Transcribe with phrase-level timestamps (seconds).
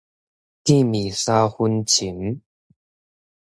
[0.63, 2.41] 見面三分情